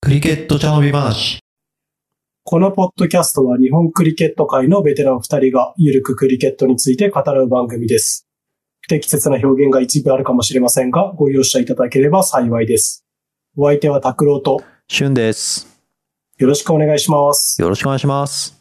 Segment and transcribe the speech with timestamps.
[0.00, 1.40] クリケット茶飲み話。
[2.42, 8.26] このポッドキャストは日本クリケット界のベテラン二人がゆるくクリケットについて語る番組です。
[8.80, 13.04] 不適切な表現が一部あるかもしれませんが、ご容赦いただければ幸いです。
[13.58, 15.82] お相手は拓郎としゅんです。
[16.38, 17.60] よろしくお願いします。
[17.60, 18.58] よろしくお願いします。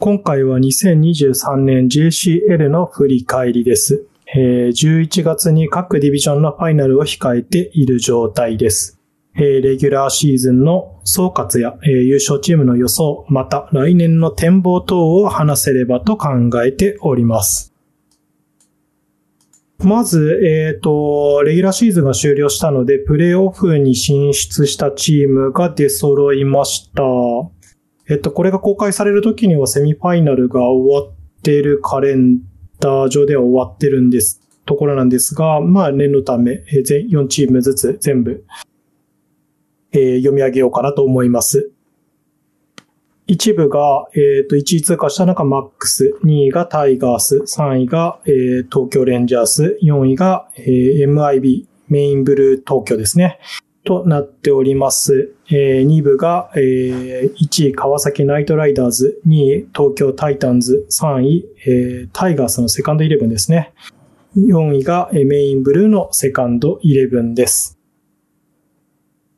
[0.00, 4.04] 今回は2023年 JCL の振り返りです。
[4.34, 8.98] えー11月に各ディビジョンのファイナルを控えている状態です。
[9.38, 16.28] えレギュラーシーズンの総括や、え優勝チームの予想、また来年の展望等を話せればと考
[16.64, 17.74] えております。
[19.78, 27.02] まず、えっ、と、レギュラーシーズンが終了したので、プレイオフに進出したチームが出揃いました。
[28.08, 32.38] えっと、これが公開される時にはセミファイナルが終わっているカレン
[32.80, 38.44] ダー上では終わってるんです、ところなんですが、まあ念のため、えー全4チームずつ全部、
[39.92, 41.70] えー読み上げようかなと思います。
[43.28, 53.40] 一部が、えっと、1位通過したのがマックス、2位がタイガース、3位が、えー東京レンジャース、4位が、えー MIB、メインブルー東京ですね。
[53.86, 55.34] となっております。
[55.48, 63.72] えー2部が、えー1位川崎ナイトライダーズ、2位東京タイタンズ、3位、えータイガースのセカンドイレブンですね。
[64.36, 67.78] 4位がえーメインブルーのセカンドイレブンです。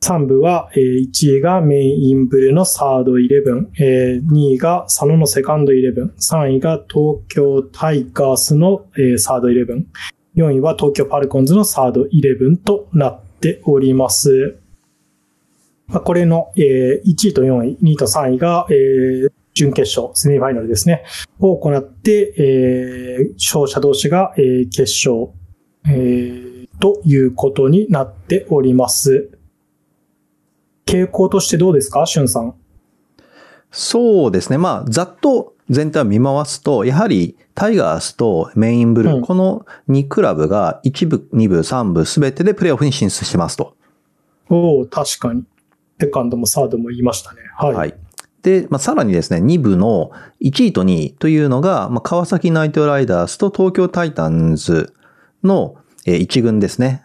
[0.01, 9.87] 3部は、えー1位がメインブルーのサードイレブン、えー2位が佐野のセカンドイレブン、3位が東京タイガースの、えーサードイレブン、
[10.35, 14.57] 4位は東京ファルコンズのサードイレブンとなっていますております。
[15.87, 21.03] ま、これの、え1位と4位、2位と3位が、え準決勝、セミファイナルですね、
[21.39, 25.29] を行って、え勝者同士が、え決勝、
[25.89, 29.31] えということになっております。
[30.85, 32.53] 傾向としてどうですか、しゅんさん？
[33.71, 34.57] そうですね。
[34.57, 43.75] まあ、ざっと全体を見回すと、やはりタイガースとメインブルー、うんこの2クラブが1部、2部、3部すべてでプレーオフに進出してますと。
[44.49, 45.43] おお確かに。
[45.99, 47.39] セカンドもサードも言いましたね。
[47.57, 47.73] はい。
[47.73, 47.95] はい。
[48.41, 54.93] で、まあ、さらにですね、2部の1位と2位というのが、まあ、川崎ナイトライダースと東京タイタンズ
[55.43, 55.75] の
[56.05, 57.03] えー1軍ですね。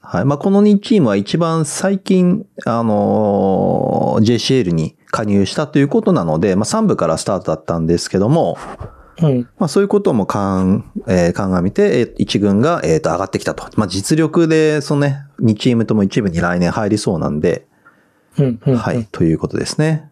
[0.00, 0.24] はい。
[0.24, 8.58] まあ、この2チームは一番最近、あのー JCL に加入したということなので、まあ、3部からスタートだったんですけども、
[9.22, 13.68] うん、まあ、そういうこともかん、えー鑑みて、えー一軍が、えーと上がってきたと。
[13.76, 17.66] まあ、実力で、そのね、2チームとも一部に来年入りそうなんで、
[18.38, 18.76] うん、うん。
[18.76, 20.10] はい、ということですね。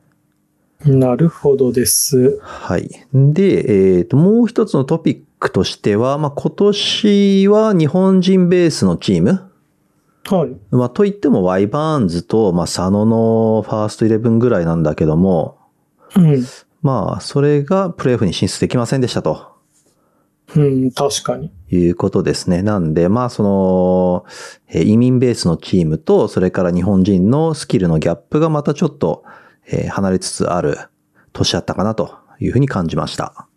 [0.85, 2.39] なるほどです。
[2.43, 2.91] はい。
[3.13, 9.51] で、えっ、と、もう一つのトピックとしては、まあ、今年は日本人ベースのチーム、
[10.29, 10.57] はい。
[10.75, 15.59] まあ、といってもワイバーンズと、まあ、佐野のファーストイレブンぐらいなんだけども、
[16.17, 16.45] うん、
[16.83, 19.55] まあ、それがプレイオフに進出できませんでしたと。
[20.55, 21.53] うん、確かに。
[21.71, 22.63] いうことですね。
[22.63, 24.25] なんで、まあ、その、
[24.69, 29.25] えー移民ベースのチームと、それから日本人のスキルのギャップがまたちょっと、
[29.69, 30.79] えー離れつつある
[31.33, 33.49] 年だったかなというふうに感じました。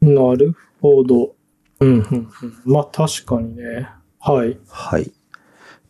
[0.00, 1.34] なるほど。
[1.80, 2.28] うん、うん、うん。
[2.64, 3.88] まあ、確かにね。
[4.18, 4.58] はい。
[4.68, 5.12] はい。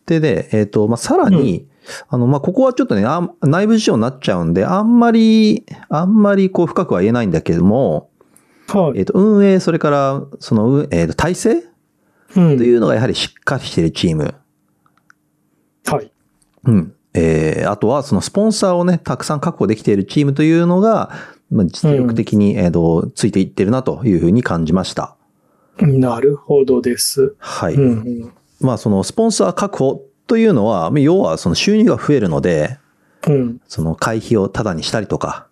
[0.05, 1.67] で、で、えっ、と、まあ、さらに、
[2.09, 3.05] あの、まあ、ここはちょっとね、
[3.41, 8.09] 内部事情になっちゃうんで、あんまり、あんまりこう深くは言えないんだけども、
[8.67, 8.99] はい。
[8.99, 12.41] えっ、と、運営、それから、その、運えっ、と、体制うとん。
[12.61, 14.35] いうのがやはりしっかりしているチーム。
[15.85, 16.11] はい。
[16.65, 16.93] うん。
[17.13, 21.11] えーあとはそのスポンサーをね、たくさん確保できているチームというのが、
[21.49, 25.15] まあ、実力的に、えっ、と、ついていってるなというふうに感じました。
[25.79, 27.35] なるほどです。
[27.39, 27.75] はい。
[27.75, 27.85] うん、う
[28.25, 28.33] ん。
[28.59, 32.77] まあ、そのスポンサー確保というのは、要はその収入が増えるので、
[33.27, 35.47] うん、その会費をタダにしたりとか、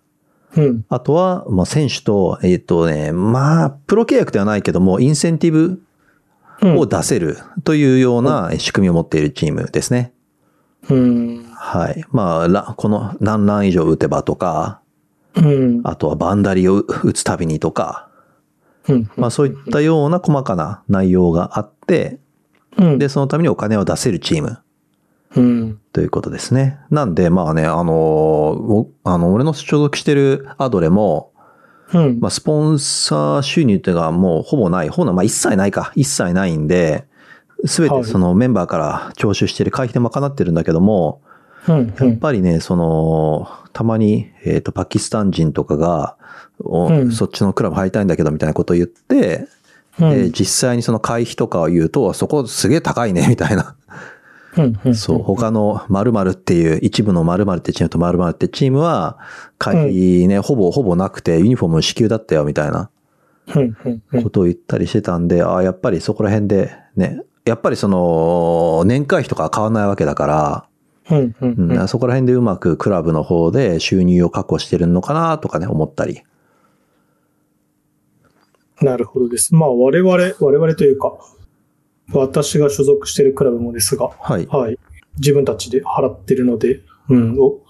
[0.56, 0.84] うん。
[0.88, 5.82] あとは、まあ、選手と、えっ、とね、まあ、プロ契約ではないけども、インセンティブ
[6.62, 10.12] うんを出せるというような仕組みを持っているチームですね。
[10.88, 11.44] うん。
[11.54, 12.04] はい。
[12.10, 14.80] まあ、らこの何ラン以上打てばとか、
[15.36, 15.80] うん。
[15.84, 18.08] あとはバンダリを打つたびにとか、
[18.88, 19.10] うん。
[19.16, 22.18] まあそういったような細かな内容があって、
[22.76, 22.98] うん。
[22.98, 24.58] で、そのためにお金を出せるチーム
[25.34, 25.80] うん。
[25.92, 26.78] ということですね。
[26.90, 31.32] なんで、まあね、あの、おあの、俺の所属してるアドレも、
[31.92, 32.18] うん。
[32.20, 37.06] まあスポンサー収入っていうのがもうほぼない、ほぼ、まあ一切ないか、一切ないんで、
[37.64, 41.20] すべはいてそのメンバーから徴収している会費で賄ってるんだけども、
[41.68, 41.94] うん。
[41.98, 46.16] やっぱりね、その、たまに、えっ、と、パキスタン人とかが、
[46.60, 49.46] おうんそっちのクラブ入りたいんだけど、みたいなことを言って、
[50.00, 50.10] うん。
[50.10, 53.74] で、実際にその会費とかを言うと、そこすげえ高いね、 みたいな。
[54.56, 54.78] うん。
[54.84, 54.94] うん。
[54.94, 59.18] そう、他の〇〇っていう、一部の〇〇ってチームと〇〇ってチームは、
[59.58, 62.90] 会費ね、ほぼほぼなくて、ユニフォーム支給だったよ、みたいな
[63.54, 63.76] うん。
[63.84, 64.02] うん。
[64.12, 70.64] うんことを言ったりしてたんで、ああ、やっぱりそこら辺で、ね、やっぱりその、年会費とかは変わんないわけだから、
[71.10, 71.18] うん。
[71.40, 71.50] うん。
[71.52, 71.88] うんうん。
[71.88, 76.22] そこら辺でうまくクラブの方で収入を確保してるのかなとかね、思ったり。
[78.80, 79.54] なるほどです。
[79.54, 81.16] まあ、我々、我々というか、
[82.12, 84.46] 私が所属しているクラブもですが、はい。
[84.46, 84.78] はい。
[85.18, 87.60] 自分たちで払ってるので、うん、お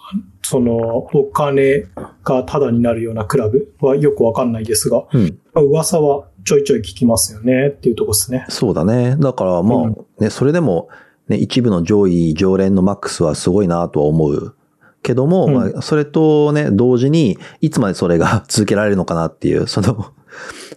[0.43, 1.87] その、お金
[2.23, 5.39] がタダになるようなクラブはよくわかんないですが、うん。
[5.55, 8.47] 噂はちょいちょい聞きますよねっていうとこですね。
[8.49, 9.17] そうだね。
[9.19, 10.89] だからまあ、うんね、それでも、
[11.29, 14.55] ね、一部の上位常連のマックスはすごいなとは思う。
[15.03, 20.07] けども、うんまあ、それとね、同時に、いつまでそれが 続けられるのかなっていう、その、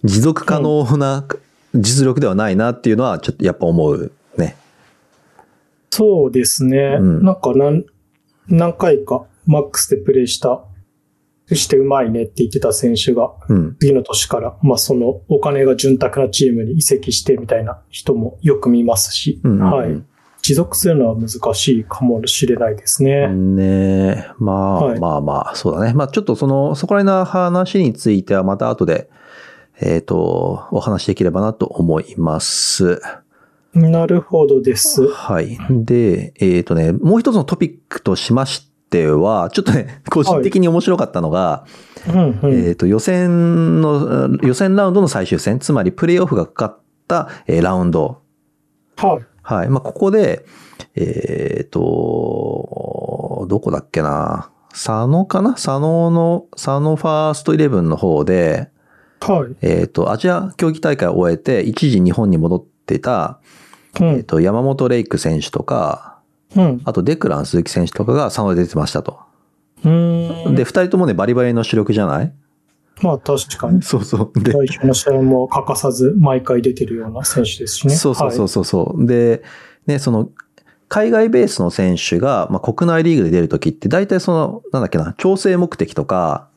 [0.04, 1.26] 持続可能な
[1.74, 4.56] 実力ではないなっていうのは、ちょっとやっぱ思うね。
[5.90, 6.98] そうですね。
[7.00, 7.84] うんなんか何、
[8.48, 10.62] 何回かマックスでプレイした、
[11.52, 13.76] してうまいねって言ってた選手が、うん。
[13.80, 20.02] 次の年から、まあそのお金が潤沢なチームに移籍してみたいな人もよく見ますし、うんうんうんはい。
[20.50, 23.28] 持続するのは難しいかもしれないですね。
[23.28, 25.94] ねえ、まあ、はいまあまあ、そうだね。
[25.94, 29.08] まあちょっとその、そこら辺の話についてはまた後で、
[29.80, 33.00] えっ、と、お話しできればなと思います。
[33.74, 35.06] なるほどです。
[35.06, 35.56] はい。
[35.70, 41.64] で、えっ、とね、もう一つのトピックとしましては、ちょっとね、個人的に面白かったのが、
[42.12, 42.66] うんうん。
[42.68, 48.20] えっ、と、予選の、予選ラウンドの最終戦、つまりプレイオフがかかった、えーラウンド。
[48.96, 49.29] はい。
[49.42, 49.68] はい。
[49.68, 50.44] まあ、ここで、
[50.94, 54.50] えっ、と、どこだっけな。
[54.70, 55.52] 佐野かな？
[55.52, 58.70] 佐野の、佐野ファーストイレブンの方で、
[59.20, 59.56] はい。
[59.60, 63.40] えっ、と、アジア競技大会を終えて、一時日本に戻っていた、
[64.00, 64.06] うん。
[64.08, 66.18] えっと、山本レイク選手とか、
[66.56, 66.80] うん。
[66.84, 69.18] あとデクラン鈴木選手とかが佐野で出てましたと。
[69.84, 70.54] うーん。
[70.54, 72.32] で、二人ともね、バリバリの主力じゃない？
[73.02, 73.82] まあ確かに。
[73.82, 74.40] そうそう。
[74.42, 77.94] で、代表の試合も欠かさず毎回出てるような選手ですしね。
[77.94, 79.06] そうそうそうはいそうそう。
[79.06, 79.42] で、
[79.86, 80.30] ね、その、
[80.88, 86.48] 海外ベースの選手が、まあ、国内リーグで出るときって、大体その、なんだっけな、調整目的とか、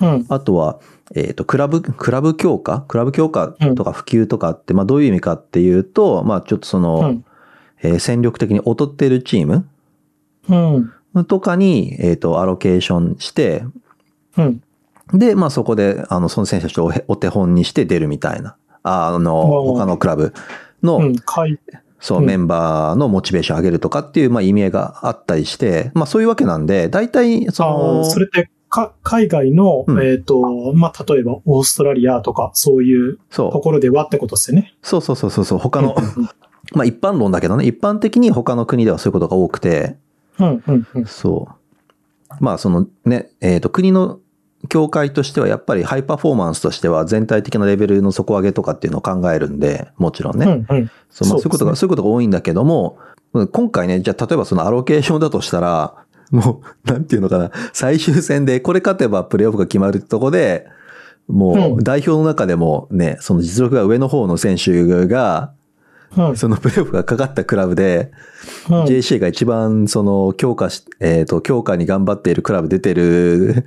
[0.00, 0.26] うん。
[0.28, 0.80] あとは、
[1.14, 2.84] えっ、と、クラブ、クラブ強化？
[2.88, 7.24] クラブ強化とか普及とかって、まあ、どういう意味かっていうと、まあ、ちょっとその、うん。
[7.82, 9.68] えー戦力的に劣っているチーム
[11.14, 11.24] うん。
[11.24, 13.64] とかに、えっ、と、アロケーションして、
[14.36, 14.62] うん。
[15.12, 18.56] で、まあそこで、あの、その選手たちをお手本にして出るみたいな。
[18.82, 20.32] ああの、他のクラブ
[20.82, 21.16] の、うん。
[21.24, 21.58] 海
[21.98, 34.74] そう、うんメンバーのモチベーション上げるとかっていう、まあ意味合いがあったりして、まあそういうわけなんで、大体、そあの、ーそれって、か、海外の、うんえっ、と、まあ、例えば、オーストラリアとか、そういうとそころではってことですよね。
[34.82, 36.28] う、そうそうそうそうそう、他の、うん
[36.74, 39.96] まあ一般論だけどね、一般的に他の国ではそういうことが多くて、
[40.40, 41.06] うん、うん、うん。
[41.06, 42.34] そう。
[42.40, 44.18] まあそのね、えっ、と、国の
[44.68, 50.46] 協会としてはやっぱりハイパフォーマンスとしては全体的なレベルの底上げとかっていうのを考えるんで、もちろんね。
[50.46, 50.90] うん、うん。
[51.10, 52.98] そう、まあ、そうういうことが、そういうことが多いんだけども、
[53.52, 55.94] 今回ね、じゃあ例えばそのアロケーションだとしたら、
[56.30, 60.66] もう、なんていうのかな、最終戦でこれ勝てばプレイオフが決まるとこで、
[61.28, 65.52] もううん代表の中でもね、その実力が上の方の選手が、
[66.16, 68.12] うん、そのプレイオフがかかったクラブで、
[68.70, 68.84] うん。
[68.84, 73.64] JC が一番その強化し、えっ、と、強化に頑張っているクラブ出てる、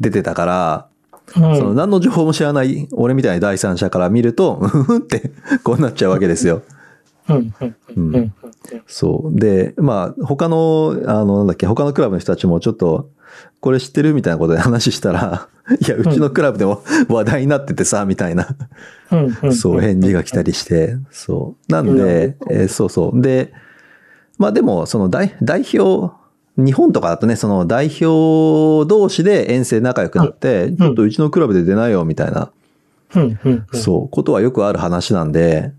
[0.00, 0.92] 出てたから、うん
[1.34, 5.32] その何の情報も知らない俺みたいな第三者から見ると、うんって
[5.64, 6.62] こうなっちゃうわけですよ。
[7.28, 7.34] う
[8.00, 8.32] ん。
[8.86, 9.38] そう。
[9.38, 13.10] で、まあ、他の、あの、なんだっけ、他のクラブの人たちもちょっと、
[13.60, 15.48] これ知ってるみたいなことで話したら、
[15.84, 18.48] いや、うちのクラブでも話題になっててさ、みたいな。
[19.52, 21.72] そう、返事が来たりして、そう。
[21.72, 23.20] なんで、えーそうそう。
[23.20, 23.52] で、
[24.38, 26.12] まあでも、その代、代表、
[26.56, 32.50] 日本とかだとね、その代表同士で遠征仲良くなって、ちょっとうちのクラブで出ないよ、みたいな、
[33.14, 33.66] うん、うん。
[33.72, 33.80] うん。
[33.80, 35.72] そう、ことはよくある話なんで、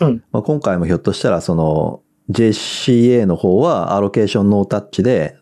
[0.00, 0.22] うん。
[0.30, 5.38] まあ、今回もひょっとしたら、その、JCA の方はアロケーションノータッチで、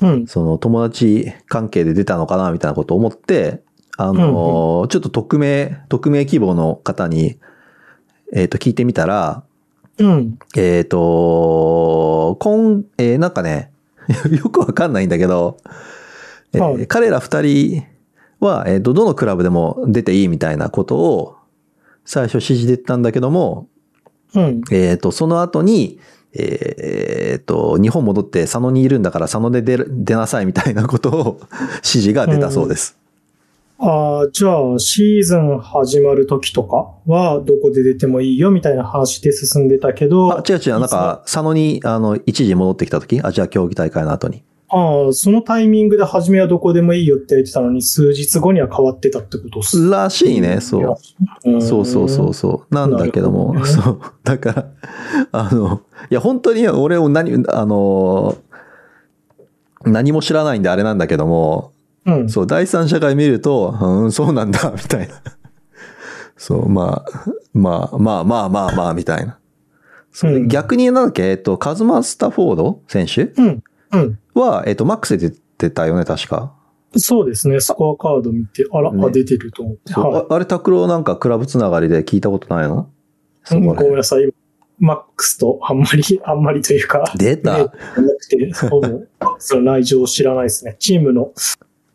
[0.00, 0.26] うん。
[0.26, 3.62] その友達関係で出たのかなみたいなことを思って、
[3.96, 7.38] あの、ちょっと匿名、匿名希望の方に、
[8.32, 9.42] えっ、と、聞いてみたら、
[9.98, 10.38] うん。
[10.56, 13.72] えっ、と、こん、えーなんかね、
[14.30, 15.58] よくわかんないんだけど、
[16.52, 17.84] えーはい彼ら二人
[18.40, 21.36] は、えっ、と、どのクラブでも出ていいみたいなことを、
[22.04, 23.68] 最初指示で言ったんだけども、
[24.34, 24.62] うん。
[24.70, 25.98] えっ、と、その後に、
[26.34, 31.40] えーっと、日本戻って佐野にいるんだから佐野で出なさいみたいなことを
[31.76, 32.97] 指示が出たそうです。
[33.80, 43.20] ああ、じゃあ、シーズン始まる時とかは、どこで出てもいいよみたいな話で進んでたけど、あ、違う違う、なんか、佐野に、あの、一時戻ってきた時？
[43.22, 44.42] アジア競技大会の後に。
[44.70, 49.88] ああ、そのタイミングで初めはどこでもいいよって言ってたのに、数日後には変わってたってことっす。
[49.88, 50.96] らしいね、そう。
[51.50, 52.74] うんそうそうそうそう。
[52.74, 54.00] なんだけども、ど そう。
[54.24, 54.66] だから、
[55.32, 58.36] あの、いや、本当に俺を何、あの、
[59.84, 61.72] 何も知らないんであれなんだけども、
[62.12, 62.28] うん。
[62.28, 65.14] そう、第三者が見ると、うん、そうなんだ、 みたいな。
[66.36, 69.38] そう、まあ、まあ、まあまあまあまあ、みたいな。
[70.12, 73.24] そううん逆になんだっけ、えっと、カズマ・スタフォード選手？
[73.36, 73.62] うん。
[73.92, 74.18] うん。
[74.34, 76.54] は、えっと、マックスで出てたよね、確か。
[76.96, 77.60] そうですね。
[77.60, 79.92] スコアカード見て、あら、ねあ、出てると思って。
[79.92, 82.88] そうはいああれ、拓郎なんかクラブつながりで聞いたことないの？
[83.44, 84.32] そうんごめんなさい。
[84.78, 87.04] マックスとあんまり、 あんまりというか。
[87.16, 88.88] 出たねなくて、ほぼ、
[89.38, 90.76] その内情を知らないですね。
[90.78, 91.32] チームの、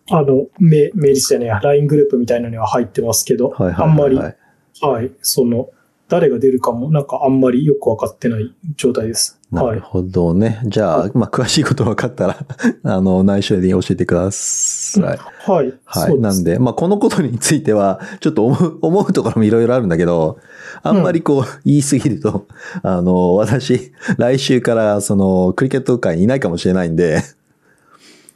[0.09, 4.37] あの、メメリスじゃね LINE グループみたいなのには入ってますけど、はいはいはい、あんまり、はい
[4.81, 5.69] はい、その、
[6.09, 9.39] 誰が出るかも、なんかあんまりよくわかってない状態です。
[9.51, 9.65] はい。
[9.67, 10.61] なるほどね。
[10.65, 12.37] じゃあ、まあ、詳しいこと分かったら、
[12.83, 15.17] あの、内緒で教えてください。
[15.49, 15.73] はい。
[15.85, 16.19] はい。
[16.19, 20.37] なんで、まあ、このことについては、ちょっと思う、 思うところもいろいろあるんだけど、
[20.83, 22.47] あんまりこう、言い過ぎると、
[22.83, 27.21] あの、私、来週から、その、クリケット界にいないかもしれないんで、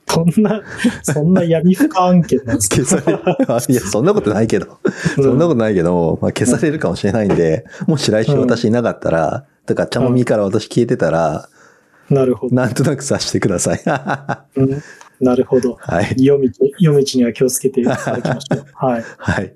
[0.08, 0.64] そんな、
[1.04, 3.24] そんな闇深案件なんです消される。
[3.48, 4.80] あいや、そんなことないけど、
[5.16, 11.50] そんなことないけど、まあ、消されるかもしれないんで、もし来週私いなかったら、とか、茶もみから私消えてたら、
[12.10, 12.56] なるほど。
[12.56, 13.78] なんとなく察してください。
[13.86, 14.82] はうん
[15.20, 15.78] なるほど。
[16.16, 16.24] い。
[16.24, 18.66] 夜道、夜道には気をつけていただきましょう。
[18.74, 19.04] はい。
[19.18, 19.56] はい。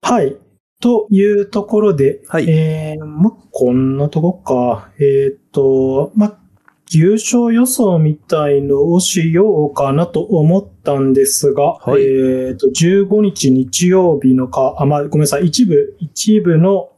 [0.00, 0.36] はい。
[0.80, 4.90] というところで、はいえー、ま、こんなとこか。
[4.98, 6.38] えっ、と、ま、
[6.90, 12.02] 優勝予想みたいのをしようかなと思ったんですが、はい。
[12.02, 16.90] えっ、と、15日日曜日のか、あ、まあ、ごめんなさい、一部、一部の、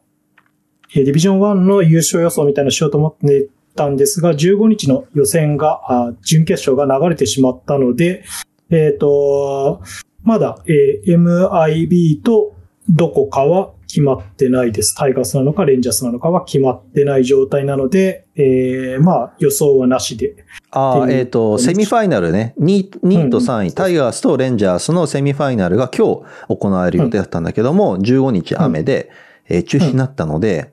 [0.94, 8.24] えーディビジョン1の優勝予想みたいなのしようと思ってたんですが、15日の予選が、あ準決勝が流れてしまったので、
[8.70, 9.82] えっ、と、
[10.22, 12.55] まだ、えー MIB と
[12.88, 14.94] どこかは決まってないです。
[14.94, 20.44] タイガースなのかレンジャースなのかは決まってない状態なので、えーまあ予想はなしで。
[20.70, 26.06] ああ、えっ、と、セミファイナルね、2, 2位と3位、タイガースとレンジャースのセミファイナルが今
[26.48, 29.10] 日行われる予定だったんだけども、15日雨で、
[29.48, 30.72] えー中止になったので、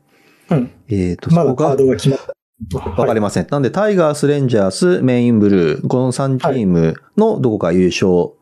[0.49, 0.71] うん。
[0.89, 2.33] えっ、と、そこがまだカードが決まった。
[3.01, 3.47] わかりません。
[3.49, 8.33] なんで、タイガース、レンジャース、メインブルー、この3チームのどこか優勝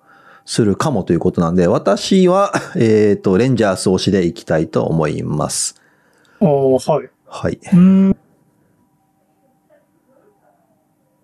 [0.45, 5.75] するかもということなんで、私は、 えっ、と、レンジャース推しでいきたいと思います。
[6.41, 7.10] ああ、はい。
[7.27, 7.53] はい。
[7.53, 8.17] うーん。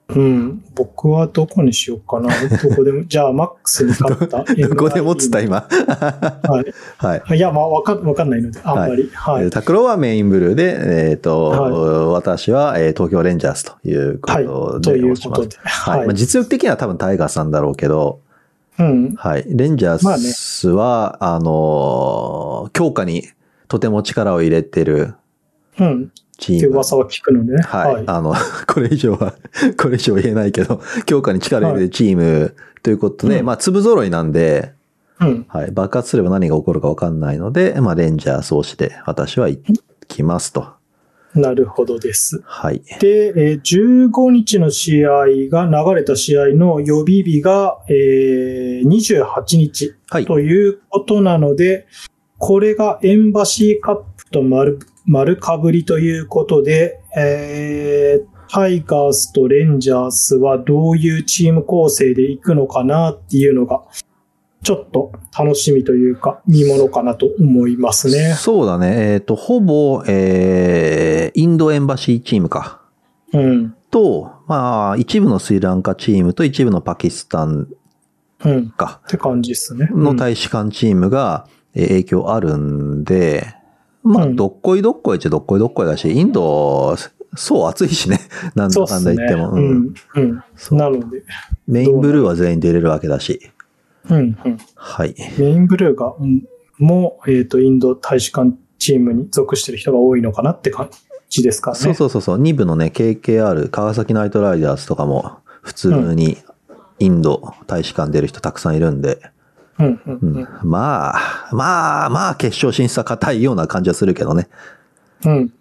[0.10, 0.64] うん。
[0.74, 2.30] 僕はどこにしようかな。
[2.64, 4.46] どこでも、 じゃあ、マックスに勝った。
[4.70, 5.68] どこでもっつった、今。
[5.68, 6.74] はい。
[6.98, 7.38] はい。
[7.38, 9.10] いや、まあ、わかん、わかんないので、あんまり。
[9.14, 9.44] はい。
[9.44, 11.72] えータクロはメインブルーで、えっ、と、はい
[12.08, 14.46] 私は、えー東京レンジャースというこはい。
[14.46, 15.16] とという。
[15.16, 15.58] ことで。
[15.64, 16.00] はい。
[16.00, 16.16] はいまあ、。
[16.16, 18.22] 実力的には多分タイガースなんだろうけど、
[18.80, 19.16] うん。
[19.16, 19.46] はい。
[19.48, 23.24] レンジャまあねースは、あのー強化に
[23.68, 25.16] とても力を入れてる
[25.80, 26.04] うん。
[26.04, 26.76] ってチーム。
[26.76, 27.62] 噂は聞くのでね。
[27.64, 28.04] はい。
[28.06, 28.34] あの、
[28.68, 29.34] これ以上は、
[29.78, 34.74] これ以上言えないけど、強化に力を入れるチームということで、うんまあ、粒揃いなんで、
[35.20, 35.46] うん。
[35.48, 35.72] はい。
[35.72, 39.60] 爆発すれば何が起こるか分かんないので、まあ、レンジャース推しで私は行
[40.08, 40.77] きますと。
[41.34, 42.42] なるほどです。
[42.46, 42.82] はい。
[43.00, 50.26] で、えー15日の試合が流れた試合の予備日が、えー28日はい。
[50.26, 51.88] ということなので、
[52.38, 63.84] これがエンバシーカップと丸丸かぶりということで、えータイガースとレンジャースはどういうチーム構成でいくのかなっていうのが、
[64.68, 68.34] ちょっと楽しみというか、見ものかなと思いますね。
[68.34, 69.14] そうだね。
[69.14, 72.82] えっ、と、ほぼ、えー、インドエンバシーチームか。
[73.32, 73.76] うん。
[73.90, 77.70] と、まあ、一部のスリランカチームと一部のパキスタン
[78.44, 78.70] うん。
[78.72, 79.00] か。
[79.08, 79.88] って感じですね。
[79.94, 83.48] の大使館チームがえー影響あるんで、
[84.04, 86.98] まあ、うんどっこいどっこいっちゃどっこいどっこいだし、インド、
[87.38, 88.20] そう暑いしね。
[88.54, 89.04] なんだかん。
[89.06, 89.52] だ言っても。
[89.52, 89.94] ううんん。
[90.16, 90.44] うん。
[90.78, 91.24] なので、
[91.68, 93.50] メインブルーは全員出れるわけだし。
[94.10, 94.18] うん。
[94.18, 94.58] うん。
[94.76, 95.16] はい。
[95.38, 96.44] メインブルーが、うん
[96.78, 100.90] もう、えっ、と、インド大使館チームに属してる人が多いのかなって感
[101.30, 101.78] じですかね。
[101.78, 102.42] そうそうそうそう。
[102.42, 106.38] 2部のね、KKR、川崎ナイトライダーズとかも、普通に
[107.00, 109.20] インド大使館出る人たくさんいるんで、
[109.80, 109.84] う。
[109.84, 110.02] うん。
[110.06, 110.14] うん。
[110.14, 114.48] ううんん、まあ、まあ、まあ、決勝進出は硬いような感じはするけどね。
[115.26, 115.54] うん。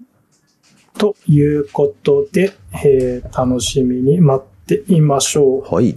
[0.99, 2.53] ということで、
[2.85, 5.75] えー楽しみに待っていましょう。
[5.75, 5.97] はい。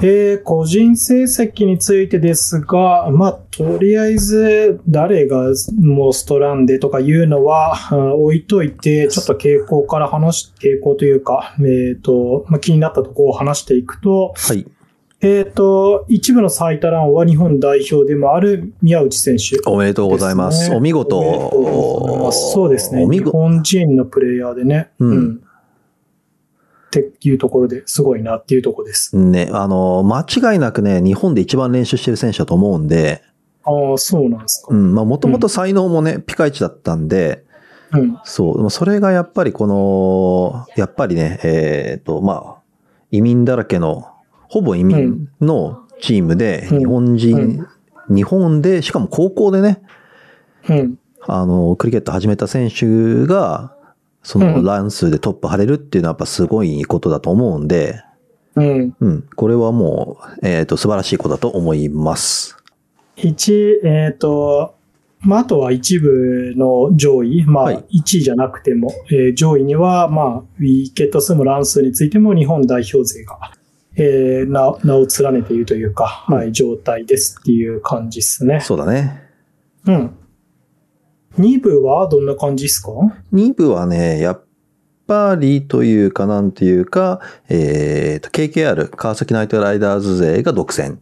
[0.00, 5.48] えー個人成績についてですが、まあ、とりあえず、誰が
[5.80, 14.66] モストランでとかいうのは、あ置いといて、ちょっと傾向から話し、傾向というか、えっ、と、まあ、気になったところを話していくと、はい。
[15.20, 19.58] えっ、と、一部の最多ランは日本代表でもある宮内選手。
[19.68, 20.72] おめでとうございます。
[20.72, 21.18] お見事。
[21.18, 23.04] おそうですね。
[23.08, 23.24] 日。
[23.24, 24.90] 本人のプレイヤーでね。
[25.00, 25.42] うん
[26.88, 29.16] っていうところですごいなっていうところです。
[29.16, 33.22] ね、あの、間違いなくね、日本で一番練習してる選手だと思うんで、
[33.64, 34.74] ああ、そうなんですか。
[34.74, 37.44] うん、まあ、もともと才能もね、ピカイチだったんで、
[37.92, 38.18] うん。
[38.24, 42.62] そう、それがやっぱりこの、やっぱりね、えっ、と、まあ、
[43.10, 44.08] 移民だらけの、
[44.48, 47.66] ほぼ移民のチームで、うん日本人、
[48.08, 49.82] 日本で、しかも高校でね、
[50.68, 50.98] うん。
[51.26, 53.74] あの、クリケット始めた選手が、
[54.28, 58.02] そうのん乱数でトップ張れるっていうのはやっぱすごいことだと思うんで、
[58.56, 58.96] うん。
[59.00, 62.54] うん、これはもう、えっ、と、素晴らしいことだと思います。
[63.16, 64.74] 一、えっ、と、
[65.20, 73.38] まあ、あとは一部の上位、まあ、はい1位じゃなくても、えー上位には、まあ、ウィケット数も乱数についても日本代表勢が、
[73.96, 78.60] えー名名を連ねているというか、はい、状態ですっていう感じですね。
[78.60, 79.22] そうだね。
[79.86, 80.10] うん。
[81.38, 82.90] 2部はどんな感じですか
[83.32, 84.44] ？2部はね、やっ
[85.06, 90.98] ぱりというかなんていうか、えっ、と、KKR、川崎ナイトライダーズ勢が独占。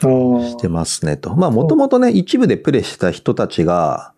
[0.00, 1.34] してますねと。
[1.36, 4.12] まあ、もともとね、一部でプレイしてた人たちが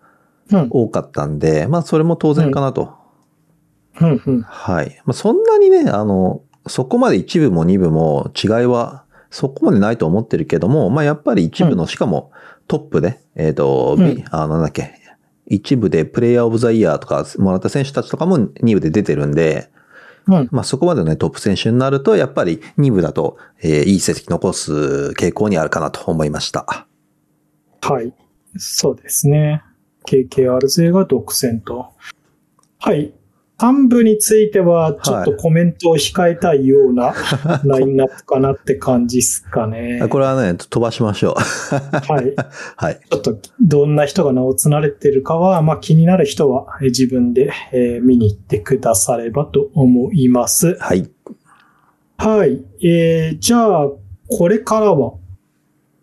[0.50, 0.68] うん。
[0.70, 2.94] 多かったんで、まあ、それも当然かなと。
[4.00, 4.22] うん。
[4.24, 4.42] うん。
[4.42, 5.00] はい。
[5.04, 12.32] まあ、そんなにね、あの、そこまで一部も二部も違いは、そこまでないと思ってるけども、まあ、やっぱり一部の、しかも
[12.66, 14.97] トップで、えっ、と、うんビあの、なんだっけ、
[15.48, 19.70] 一部でプレイヤーオブザイヤーとかもらった選手たちとかも二部で出てるんで、
[20.26, 20.48] うん。
[20.52, 26.86] まあ、そこまでのね、トップ選手になると、やっぱり二部だと、えーいい成績残す傾向にあるかなと思いました。
[27.80, 28.12] はい。
[28.58, 29.62] そうですね。
[30.06, 31.92] KKR 勢が独占と。
[32.78, 33.12] はい。
[33.60, 37.12] 幹部については、ちょっとコメントを控えたいような
[37.66, 40.00] ラインナップかなって感じですかね。
[40.08, 41.34] これはね、飛ばしましょう。
[42.12, 42.34] はい。
[42.76, 43.00] はい。
[43.10, 50.76] ちょっと、どんな人が名を連ねてるかは、まあ気になる人はえー自分で、えー見に行ってくださればと思います。
[50.78, 51.10] はい。
[52.16, 52.62] はい。
[52.84, 53.88] えー、じゃあ、
[54.28, 55.14] これからは、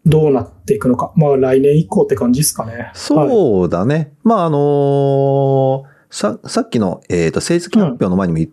[0.06, 1.13] どうなっていくのか。
[1.15, 2.74] まあ来年以降って感じですかね。
[2.74, 4.13] はいそうだね。
[4.24, 8.49] まあ、あのーさ、さっきの、えっ、と、成績発表の前にもい、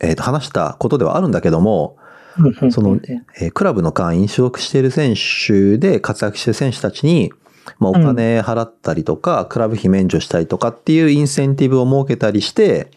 [0.00, 1.96] えっ、と、話したことではあるんだけども、
[2.38, 3.00] うんうんその、
[3.40, 7.32] えークラブの会員所属している選手で活躍している選手たちに、
[7.78, 12.90] まあ、お金払ったりとか、クラブ費免除したりとかっていうインセンティブを設けたりして、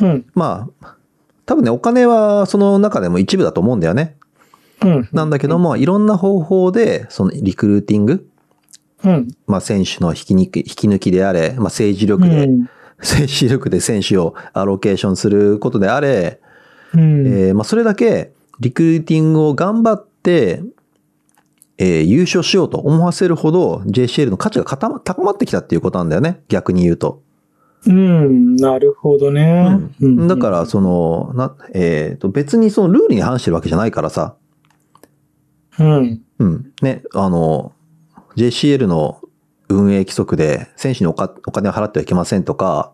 [0.00, 0.26] うん。
[0.34, 0.96] まあ、
[1.44, 4.16] 多分ね、お金はその中でも一部だと思うんだよね。
[4.82, 5.08] うん。
[5.12, 8.26] なんだけども、いろんな方法で、そのリクルーティング、
[9.04, 9.28] うん。
[9.46, 12.48] まあ、選手の引き抜き、引き抜きであれ、まあ、政治力で、
[13.04, 16.40] うん政治力で選手をアロケーションすることであれ、
[16.94, 17.26] うん。
[17.26, 20.62] えーまあ、それだけリクルーティングを頑張って、
[21.76, 26.40] えー優勝しようと思わせるほど JCL の価値が固ま高まってきたっていうことなんだよね。
[26.48, 27.22] 逆に言うと。
[27.86, 28.56] うん。
[28.56, 29.78] なるほどね。
[30.00, 34.36] うんだから、その、な、えっ、と、別にそのルールに反してるわけじゃないからさ。
[35.78, 36.22] うん。
[36.38, 36.72] うん。
[36.80, 37.72] ね、あの、
[38.36, 39.20] JCL の
[39.68, 42.92] 運営規則で選手におかお金を払ってはいけませんとか、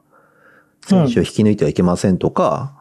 [0.82, 2.76] 選手を引き抜いてはいけませんとか、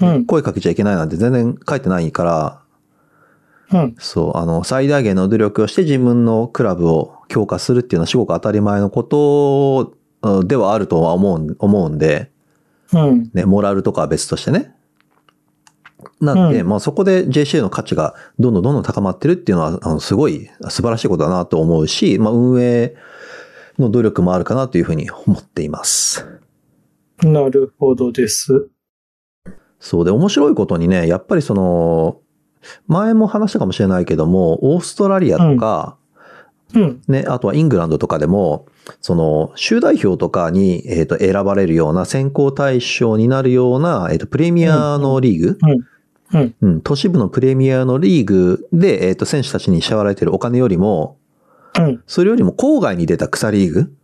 [0.00, 0.24] うん。
[0.24, 2.60] 声かけちゃいけないなんて全然書いてないから、
[3.72, 3.96] うん。
[3.98, 12.30] そう、あの、最大限の努力をして自分のクラブを強化するっていうのはすごく当たり前のことうんではあるとは思う、思うんで、
[12.92, 13.30] うん。
[13.34, 14.74] ね、モラルとかは別としてね。
[16.20, 22.94] なんで、うんまあそこで JCA の価値がどんどんどんどん高まってるっていうのは、あのすごい素晴らしいことだなと思うし、まあ運営
[23.78, 26.26] の努力もあるかなというふうに思っています。
[27.22, 28.68] なるほどです。
[29.78, 32.20] そうで、面白いことにね、やっぱりその、
[32.86, 35.96] 前も話したかもしれないけども、オーストラリアとか、
[36.74, 37.02] うん。
[37.06, 38.66] ね、あとはイングランドとかでも、
[39.00, 45.58] その、州代表とかに、えっ、と、選ばれるような、選考対象になるような、えっ、と、プレミアのリーグ、
[46.32, 46.54] うん。
[46.60, 51.18] うん、都市部のプレミアのリーグで、えっ、と、選手たちに支払われているお金よりも、
[51.78, 52.02] うん。
[52.06, 53.94] それよりも郊外に出た草リーグ、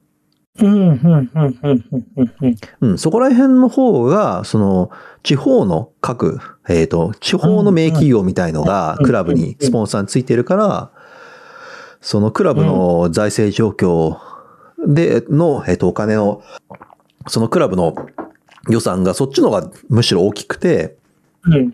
[0.59, 0.73] うん。
[0.73, 1.01] うん。
[1.01, 1.31] うん。
[1.35, 1.59] うん。
[1.63, 2.35] うん。
[2.41, 2.57] うん。
[2.81, 4.91] うん、そこら辺の方が、その、
[5.23, 10.91] 地方の各、えっ、と、地方の名企業みたいのがうんクラブに、スポンサーについてるから、
[12.01, 14.19] そのクラブの財政状況
[14.87, 16.43] での、えっ、と、お金を、
[17.29, 17.95] そのクラブの
[18.69, 20.97] 予算がそっちの方がむしろ大きくて、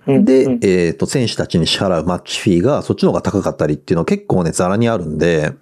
[0.07, 5.53] で、うんえっ、と、選手たちに支払うマッチフィーがそっちの方が高かったりっていうのは結構ね、ザラにあるんで、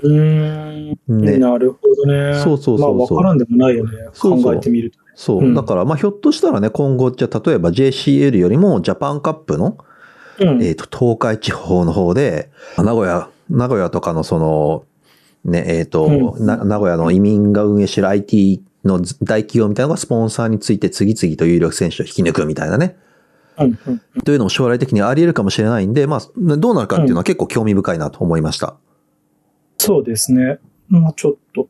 [0.00, 1.24] うーん。
[1.24, 1.38] ね。
[1.38, 2.34] なるほどね。
[2.42, 4.08] そうそうそうそうまあ、わからんでもないよね。
[4.12, 4.98] そう考えてみると。
[5.14, 5.38] そう。
[5.40, 9.78] うんだから、まあ、ひょっとしたらね、今後、じゃあ例えば JCL よりもジャパンカップの、
[10.40, 10.62] うん。
[10.62, 14.84] えっ、と、東海地方の方で、名古屋、名古屋とかのその、
[15.44, 22.96] ね、えっ、と、うな名古屋の移民が運営してる IT の大企業みたいなのがスポンサーについて次々と有力選手を引き抜くみたいなね。
[23.58, 28.76] うんうんというのも将来的にあり得るかもしれないんで、まあ、どうなるかっていうのは結構興味深いなと思いました。
[29.78, 30.58] そうですね。
[30.88, 31.68] まあ、ちょっと、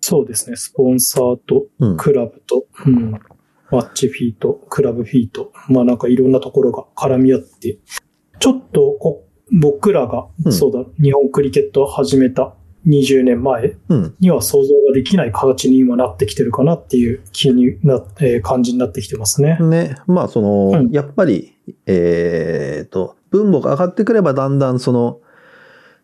[0.00, 0.56] そうですね。
[0.56, 1.96] スポンサーと、うん。
[1.96, 3.12] クラブと、うん。
[3.70, 7.78] マッチフィーと、クラブフィーと、まあなんかいろんなところが絡み合って、
[8.38, 12.54] ちょっとこ、僕らが、うんそうだ、日本クリケットを始めた
[12.86, 14.14] 20年前うん。
[14.20, 19.58] には想像ができない形に今なってきてるかなっていう気にな、えー感じになってきてますね。
[19.60, 19.96] ね。
[20.06, 25.20] まあ、その、うんやっぱり、えっ、と、分母が上がってくればだんだんその、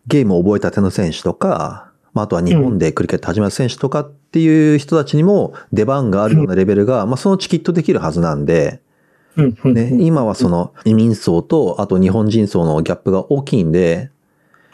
[0.07, 8.81] ゲームを覚えたての選手とか、まあ、あとは日本でクリケット始めた選手とかっていう人たちにも出番があるようなレベルが、まあ、そのうちきっとできるはずなんで。
[9.37, 14.09] ね、うん今はその移民層と、あと日本人層のギャップが大きいんで、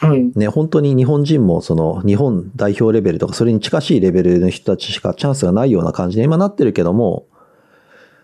[0.01, 0.31] うん。
[0.35, 7.25] ね、本当に日本人もその日本代表レベルとかそれに近しいレベルの人たちしかチャンスがないような感じで今なってるけども、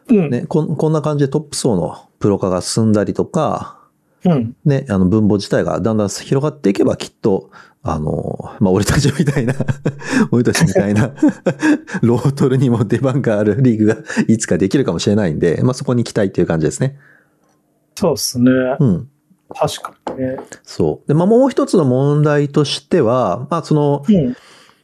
[0.09, 0.29] うん。
[0.29, 3.80] ね、こんな感じでトップ層のプロ化が進んだりとか、
[4.25, 4.55] うん。
[4.65, 7.49] ね、あの分母自体がだんだん広がっていけばきっと、
[7.83, 9.55] あの、まあ、俺たちみたいな、
[10.31, 11.11] 俺たちみたいな、
[12.03, 16.97] ロートルにも出番があるリーグがいつかできるかもしれないんで、まあ、そこに期待っていう感じですね。
[17.95, 18.51] そうですね。
[18.79, 19.09] うん。
[19.49, 20.37] 確かにね。
[20.63, 21.07] そう。
[21.07, 24.35] で、まあ、もう一つの問題としては、まあ、その、うん。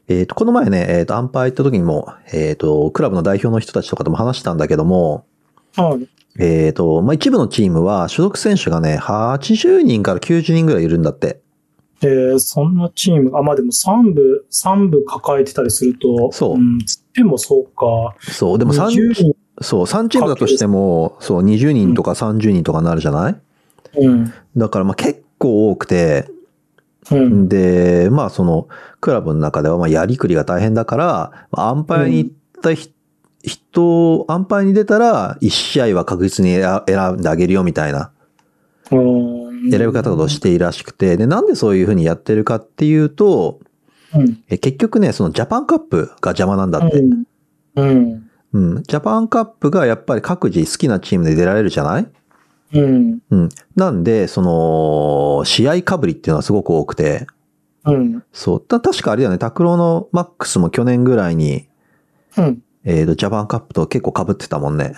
[0.09, 5.25] えっ、と、この前ね、えっ、と、アンパイ行った時にも、えっ、と、クラブの代表の人たちとかとも話したんだけども、
[5.75, 6.07] はい。
[6.39, 11.41] えっ、と、まあ、一部のチームは所属選手がね、80人から90人ぐらいいるんだって。
[12.01, 18.15] えー、そんなチームが、あ、まあでも3部、三部抱えてたりすると、そうんつってもそうか。
[18.31, 18.59] そう。
[18.59, 19.35] でも3、20人。
[19.61, 23.35] そう、3チームだとしても、そう、20人とか30人とかなるじゃない？
[23.99, 24.33] うん。
[24.55, 26.29] だから、まあ、結構多くて、
[27.09, 27.49] うん。
[27.49, 28.67] で、まあ、その、
[29.01, 32.91] クラブの中では、まあ、やりくりが大変だから、まあアンパイに行ったひ
[33.47, 38.11] 人、アンパイに出たら、1試合は確実に選選んであげるよみたいな
[38.91, 43.59] うん選び方をしているらしくて、で、なんでそういうふうにやってるかっていうと、
[44.15, 44.43] うん。
[44.47, 46.99] え結局ね、そのジャパンカップが邪魔なんだって。
[46.99, 47.23] うん。
[47.75, 48.29] うん。
[48.53, 48.83] うん。
[48.83, 52.07] ジャパンカップがやっぱり各自好きなチームで出られるじゃない？
[52.73, 53.19] うん。
[53.29, 53.49] うん。
[53.75, 57.27] なんで、その、試合かぶりっていうのはすごく多くて、
[57.85, 58.23] うん。
[58.31, 58.61] そう。
[58.61, 61.67] た確かあれだよね、タクロのマックスも去年ぐらいに、
[62.37, 62.61] うん。
[62.87, 64.93] えっ、と、ジャパンカップと結構被ってたもんね。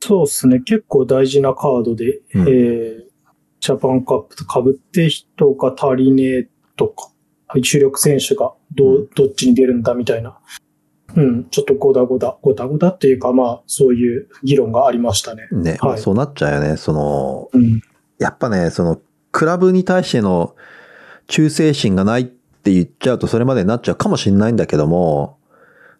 [0.00, 0.60] そうですね。
[0.60, 3.04] 結構大事なカードで、うんえー、
[3.60, 7.10] ジャパンカップと被って人が足りねえとか、
[7.60, 10.38] 主力選手がどう、どっちに出るんだみたいな。
[11.16, 11.44] うん。
[11.50, 15.48] ちょっとゴダゴダ、ゴダゴダっていうか、まあ、そういう議論がありましたね。
[15.50, 15.70] ね。
[15.72, 16.76] はいまあそうなっちゃうよね。
[16.76, 17.80] その、うん。
[18.20, 19.00] やっぱね、その、
[19.32, 20.54] クラブに対しての
[21.26, 25.37] 忠誠心がないって言っちゃうとそれまでになっちゃうかもしれないんだけども、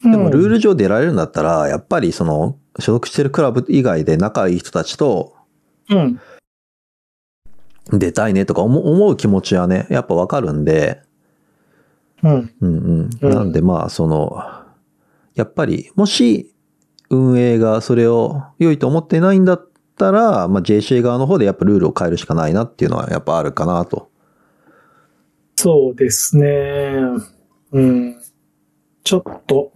[0.03, 5.35] でもルール上出られるんだったら、やっぱりその、所属してるクラブ以外で仲いい人たちと
[5.91, 6.21] うん。
[7.91, 11.03] 出たいねとか思う気持ちはね、やっぱわかるんで、
[12.23, 12.55] うん。
[12.61, 13.11] うんうん。
[13.21, 14.43] うんなんでまあ、その、
[15.35, 16.53] やっぱり、もし
[17.11, 24.11] 運営がそれを良いと思っていないんだったら、まあ JCA 側の方でやっぱルールを変えるしかないなっていうのはやっぱあるかなと。
[25.57, 26.99] そうですね。
[27.73, 28.18] うん。
[29.09, 29.73] ちょっと、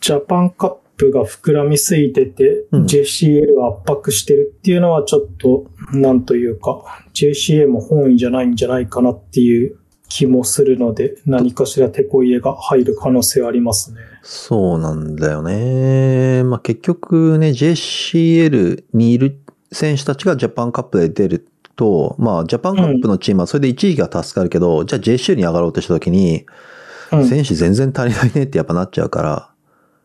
[0.00, 13.98] ジャパンカップが膨らみすぎてて、うん JCL が圧迫してるっていうのはちょっと、なんというか、JCA も本意じゃないんじゃないかなっていう気もするので、何かしら手こ入れが入る可能性はありますね。
[14.22, 16.44] そうなんだよね。
[16.44, 19.40] まあ結局ね、JCL にいる
[19.72, 26.46] 選手たちがジャパンカップで出ると、まあジャパンカップのチームはそれで一位が助かるけど、じゃあ JCL に上がろうとした時に、
[27.12, 27.28] うん。
[27.28, 29.52] 選手全然足りないねってやっぱなっちゃうから、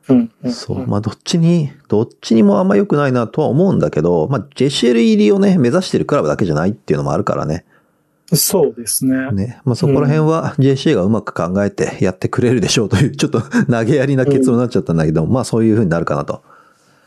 [0.09, 0.31] うん。
[0.43, 0.87] うんそう。
[0.87, 7.65] まあ、どっちに、どっちにもあんま良くないなとは思うんだけど、まあ、JCL 入りをね、目指してるクラブだけじゃないっていうのもあるからね。
[8.33, 9.31] そうですね。
[9.31, 9.61] ね。
[9.63, 16.41] まあ、そこら辺は JCA がうまく考えてやってくれるでしょうという、 ちょっと投げやりな結論になっちゃったんだけど、まあ、そういう風になるかなと。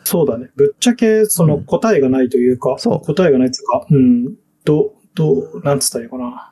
[0.05, 0.51] そうだね。
[0.57, 4.35] ぶっちゃけ、その答えがないというか、そう答えがないっていうか、うん。
[4.65, 6.50] ど、どう、なんつったらいいかな。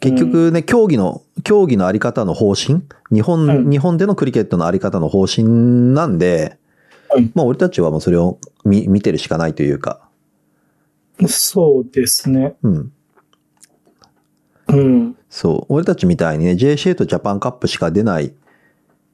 [0.00, 2.82] 結局ね、競技の、競技のあり方の方針？
[3.12, 6.58] 日本、うん日本でのクリケットのあり方の方針なんで、
[7.14, 10.00] うんまあ俺たちはもうそれを見見てるしかないというか、
[11.28, 12.54] そうですね。
[12.62, 12.92] うん。
[14.68, 15.16] うん。
[15.28, 15.74] そう。
[15.74, 18.32] 俺たちみたいにね、JCA とジャパンカップしか出ないっ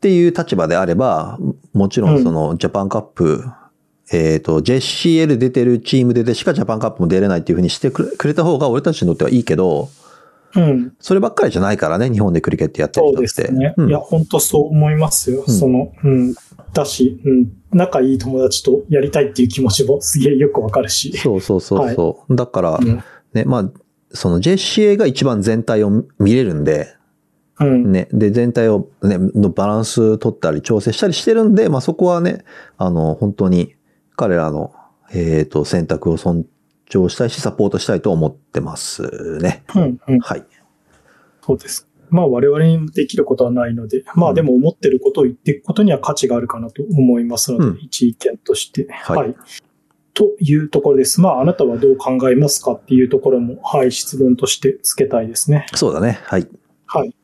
[0.01, 1.39] ていう立場であれば、
[1.73, 3.45] もちろんそのジャパンカップ、
[4.13, 9.89] えっ、と、JCL 出てるチームででしかジャパンカップも出れないっていうふうにしてくれくれた方が俺たちにとってはいいけど、
[10.57, 10.93] うん。
[10.99, 13.43] そればっかりじゃないからね、日本でクリケットやってるそう人って。
[13.43, 13.75] ですね。
[13.77, 15.45] うんいや、本当そう思いますよ。
[15.47, 16.35] うんその、うん。
[16.73, 17.53] だし、うん。
[17.73, 21.17] 仲いい友達とやりたいっていう気持ちも すげえよくわかるし。
[21.17, 22.37] そうそうそうそう。
[22.37, 23.03] だから、うん。
[23.35, 23.71] ね、まあ、
[24.13, 26.89] その JCA が一番全体を見れるんで、
[27.59, 27.93] うん。
[27.93, 32.45] ね、で、全体をね、のバランス取ったり調整したりしてるんで、まあそこはね、
[32.77, 33.75] あの、本当に
[34.15, 34.73] 彼らの、
[35.13, 36.45] えっ、と、選択を尊
[36.91, 39.65] 重したいし、サポートしたいと思ってますね。
[39.75, 40.01] うん。
[40.09, 40.21] うん。
[40.21, 40.45] はい。
[41.43, 41.89] そうです。
[42.11, 48.87] まあ我々にできることはないので、まあでも思ってることを言っていくことには価値があるかなと思いますので、うん一意見として。
[48.91, 49.37] はいはい。
[50.15, 51.21] というところです。
[51.21, 55.67] まああなたはどう考えますかっていうところも、はい、質問として付けたいですね。
[55.75, 56.21] そうだね。
[56.25, 56.49] はい。
[56.87, 57.15] はい。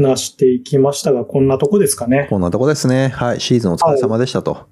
[0.01, 2.27] 話していきましたが、こんなとこですかね。
[2.29, 3.09] こんなとこですね。
[3.09, 3.39] はい。
[3.39, 4.67] シーズンお疲れ様でしたと。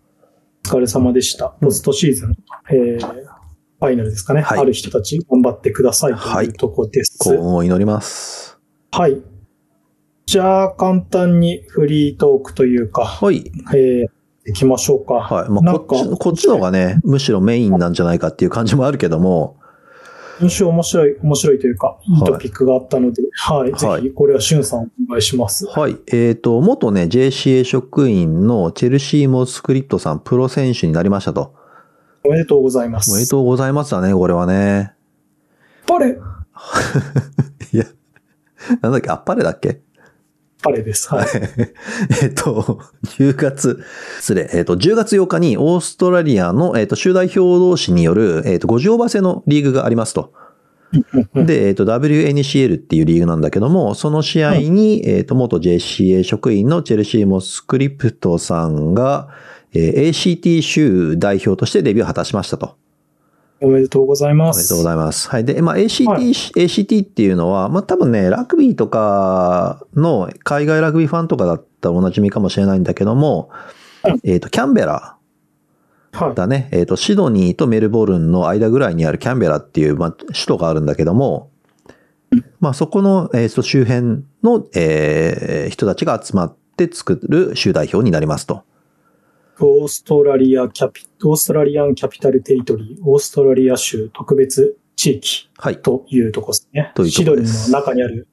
[0.66, 1.56] お疲れ様でした。
[1.62, 2.36] うんポストシーズン、
[2.70, 3.42] えー
[3.82, 4.42] ファイナルですかね。
[4.42, 7.18] はいある人たち頑張ってくださいとはいいうとこです。
[7.18, 8.60] 幸運を祈ります。
[8.92, 9.24] はい。
[10.28, 13.52] じゃあ、簡単にフリートークというか、はい。
[13.74, 14.08] えー、
[14.46, 15.16] 行きましょうか。
[15.16, 15.50] はい。
[15.50, 19.58] まあ、こっち、こっちの方がね、むしろメインなんじゃないかっていう感じもあるけども、
[20.42, 23.72] 今週面白い、面白いというか、いいトピックがあったので、はい。
[23.72, 25.68] はいぜひ、これはしゅんさんお願いします。
[25.68, 26.00] はい。
[26.12, 31.54] えっ、と、元ね、JCA 職員のチェルシーモスクリプトさん、プロ選手になりましたと。
[32.24, 33.12] おめでとうございます。
[33.12, 34.94] おめでとうございますだね、これはね。
[35.86, 36.18] パレ
[37.74, 37.86] いや、
[38.82, 39.82] なんだっけ、あっぱれだっけ？
[40.62, 41.14] パレです。
[41.14, 41.28] はい。
[42.24, 43.84] えっと、10月、
[44.20, 50.34] 失礼、えっ、と、10月8日にオーストラリアの、えっ、と、州代表同士による、えっ、と、50オーバー制のリーグがありますと。
[51.34, 59.30] う んで、えっ、と、WNCL っていうリーグなんだけども、その試合に、えっ、と、元 JCA 職員のチェルシー・モスクリプトさんが、
[59.74, 62.76] えー ACT 州代表としてデビューを果たしましたと。
[63.62, 64.58] おめでとうございます。
[64.58, 65.30] おめでとうございます。
[65.30, 65.46] はい。
[65.46, 73.52] で、まあ、ACT、はい ACT っていうのは、まあ、多分ね、ラグビーとかの、海外ラグビーファンとかだったらおなじみかもしれないんだけども、
[74.04, 75.16] うんえっ、と、キャンベラ
[76.12, 76.36] はい。
[76.36, 76.70] だね。
[76.72, 81.52] えっ、と、シドニーとメルボルンの間ぐらいにあるキャンベラっていう、まあ、首都があるんだけども、
[82.60, 88.64] まあ、そこの、えーと周辺の、えー人たちが集まって作る州代表になりますと。
[89.62, 95.82] オーストラリアキャピ、オーストラリアンキャピタルテリトリー、オーストラリア州特別地域はい。
[95.82, 96.92] というとこですね。
[96.96, 98.28] といシドニーの中にある、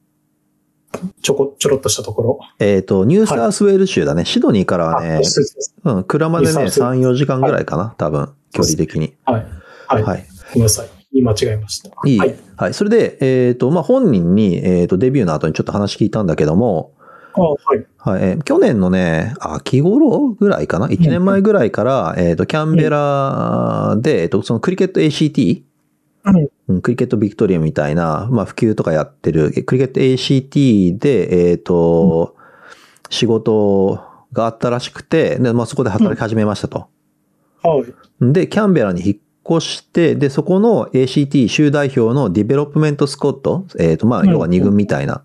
[1.22, 2.38] ちょこ、ちょろっとしたところ。
[2.58, 4.24] えっ、と、ニューサースウェール州だね。
[4.24, 5.20] シドニーからはね
[5.84, 9.14] うん、車でね、ニューサース3、4時間ぐらいかな、多分、距離的に。
[9.24, 9.46] はい。
[9.86, 10.02] はい。
[10.02, 10.26] はい。
[10.54, 10.88] ごめんなさい。
[11.12, 11.90] 言い間違えました。
[12.06, 12.18] いい。
[12.18, 12.74] ははいい。。
[12.74, 16.97] それで、えっ、と、まあ、本人に、えっ、と、デビューの後にちょっと話聞いたんだけども、あ
[17.38, 17.86] はい。
[17.98, 25.62] はい、えー去年のね、秋頃ぐらいかな ?1 年前ぐらいから、えっ、と、キャンベラで、えっ、と、そのクリケット ACT、
[26.24, 32.36] うんうんクリケットビクトリアみたいな、まあ、普及とかやってる、え Cricket ACT で、えっ、と、
[33.10, 34.00] 仕事
[34.32, 36.88] があったらしくて、で、まあ、そこで働き始めましたと。
[37.62, 38.32] はい。
[38.32, 39.16] で、キャンベラに引っ
[39.58, 45.22] 越して、で、そこの ACT 州代表の Development Squad、えっ、と、まあ、うん要は2軍みたいなうん。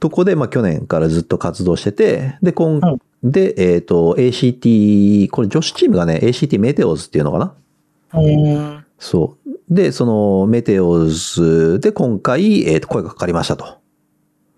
[0.00, 7.54] とこで、まあ、去年からずっと活動してて、で、今、うんで、えっ、と、ACT、これ女子チームがね、ACT メテオズっていうのかな？
[8.20, 8.84] うん。
[8.98, 9.74] そう。
[9.74, 13.78] で、そのメテオズで今回、えっ、と、声がかかりましたと。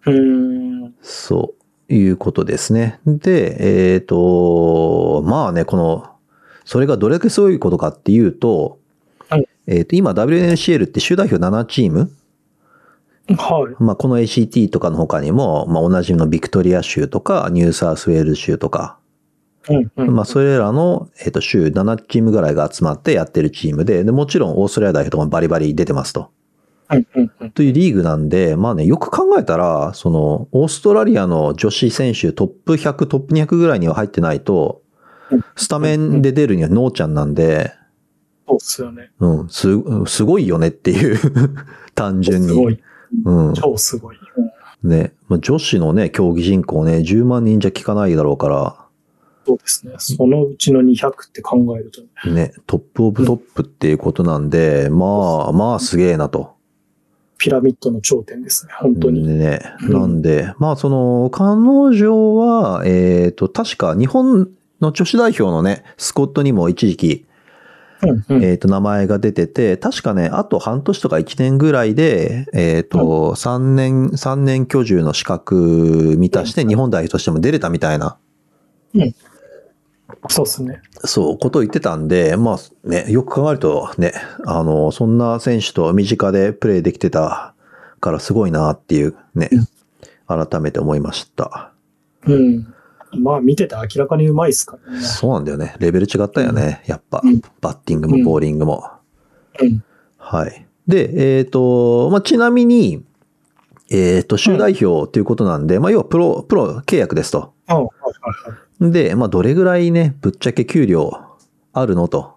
[0.06, 0.94] うん。
[1.00, 1.54] そ
[1.88, 3.00] ういうことですね。
[3.06, 6.06] で、えっ、と、まあね、この、
[6.64, 8.78] それがどれだけそういうことかっていうと、
[9.30, 12.10] はいえっ、と、今 WNCL って州代表7チーム
[13.36, 13.82] はい。
[13.82, 18.98] まあ、この ACT とかの他にも、まあ、おなじみのビクトリア州とか、ニューサースウェール州とか、
[19.68, 19.92] うん。
[19.96, 20.14] うん。
[20.14, 26.30] まあ、それらの、えっ、と、州7チームぐらいが集まってやってるチームで、で、もちろんオーストラリア代表とかもバリバリ出てますと。
[26.90, 27.06] うん。
[27.14, 27.32] うん。
[27.40, 27.50] うん。
[27.50, 34.80] というリーグなんで、まあね、よく考えたら、その、オーストラリアの女子選手トップ100、トップ200ぐらいには入ってないと
[35.30, 37.72] うん、スタメンで出るにはノーちゃんなんで、
[38.46, 39.10] そうっすよね。
[39.18, 39.68] うん、す、
[40.06, 41.18] すごいよねっていう、
[41.94, 42.48] 単純に。
[42.48, 42.82] すごい。
[43.24, 43.54] うん。
[43.54, 44.16] 超すごい。
[44.36, 44.50] うん
[44.82, 48.88] ね、まあ、女子のね、競技人口ね、10万人じゃ効かないだろうから、
[49.48, 49.94] そうですね。
[49.96, 52.34] そのうちの200って考えるとね。
[52.34, 56.54] ね、トップオブトップっていうことなんで、まあ、まあすげえなと。
[57.38, 58.72] ピラミッドの頂点ですね。
[58.76, 59.26] 本当に。
[59.26, 59.60] ね。
[59.82, 61.50] うんなんで、まあその、彼
[61.96, 64.50] 女は、えっ、と、確か日本
[64.82, 67.24] の女子代表のね、スコットにも一時期、
[68.02, 78.16] うんうんえっ、と、名前が出てて、確かね、あと半年とか1年ぐらいで、えっ、と、3年、三年居住の資格満たして日本代表としても出れたみたいな、
[80.28, 80.80] そうですね。
[81.04, 84.12] そう、ことを言ってたんで、まあね、よく考えるとね、
[84.46, 87.54] あの、そんな選手と身近でプレーできてた
[88.00, 89.50] からすごいなっていうね、
[90.26, 91.72] 改めて思いました。
[92.26, 92.74] うん。
[93.12, 95.00] まあ見てて明らかにうまいですからね。
[95.00, 95.76] そうなんだよね。
[95.78, 96.82] レベル違ったよね。
[96.86, 97.40] やっぱうん。
[97.60, 98.84] バッティングもボーリングも。
[99.60, 99.82] うん。
[100.16, 100.66] はい。
[100.88, 103.04] で、えっ、と、まあ、ちなみに、
[103.90, 107.52] えっ、と、州代表ということなんで、まあ、要はプロ、プロ契約ですと。
[108.80, 111.12] で、まあ、どれぐらいね、ぶっちゃけ給料
[111.74, 112.34] あるのと、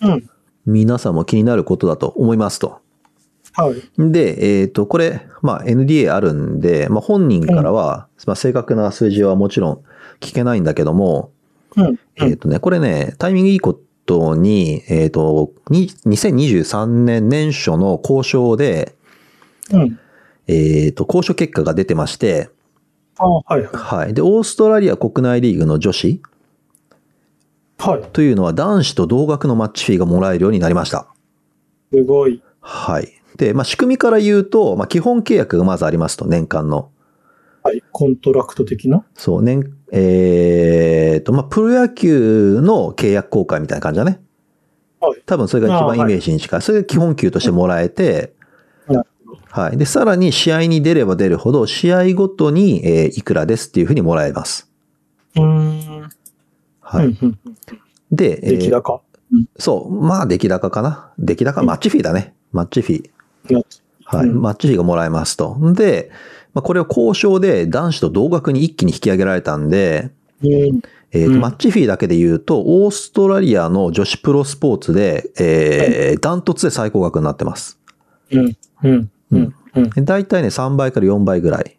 [0.00, 0.30] うん。
[0.66, 2.80] 皆さんも気になることだと思いますと。
[3.52, 4.12] はい。
[4.12, 9.82] で、えっ、と、これ、まあ、NDA あるんで、まあ、本人からは、まあ、正確な数字はもちろん
[10.20, 11.32] 聞けないんだけども、
[11.76, 11.98] うん。
[12.16, 18.94] えっ、とね、これね、タイミングいいことに、えっ、と、に2023年年初の交渉で、
[19.72, 19.98] うん。
[20.46, 22.50] えっ、と、交渉結果が出てまして、
[23.18, 23.66] あはいはい。
[23.72, 24.14] はい。
[24.14, 26.22] で、オーストラリア国内リーグの女子
[27.78, 28.02] はい。
[28.12, 31.06] というのは男子と同額のマッチフィーがもらえるようになりました。
[31.92, 32.42] すごい。
[32.60, 33.20] はい。
[33.36, 36.90] で、まあ、仕組みから言うと、まあ、基本契約がまずありますと、年間の。
[37.62, 37.82] はい。
[37.92, 39.04] contract 的な？
[39.14, 44.20] そう、年、えっ、と、まあ、プロ野球の契約更改みたいな感じだね。
[45.00, 45.22] はい。
[45.26, 46.62] 多分それが一番イメージに近い。
[46.62, 48.34] それが基本給としてもらえて、
[49.52, 49.76] はい。
[49.76, 54.70] で、さらに試合に出れば出るほど、試合ごとに、えーいくらですっていうふうにもらえます。
[55.34, 56.08] うーん。
[56.80, 57.16] はい。
[58.12, 59.02] で、えー出来高？
[59.58, 59.92] そう。
[59.92, 61.12] まあ、出来高かな。
[61.18, 62.34] 出来高、マッチフィーだね。
[62.52, 63.54] マッチフィー。
[63.54, 63.62] な
[64.04, 64.28] はい。
[64.28, 65.56] うんマッチフィーがもらえますと。
[65.74, 66.10] で、
[66.54, 70.10] まあ、これを交渉で男子と同額に一気に引き上げられたんで、
[70.42, 70.80] うん。
[71.12, 77.78] えーとうんマッチフィーだけで言うと、オーストラリアの女子プロスポーツで、えーダントツで最高額になってます。
[78.30, 78.56] うん。
[78.84, 79.10] うん。
[79.32, 79.54] うん。
[79.74, 81.78] うんで大体ね、3倍から4倍ぐらい。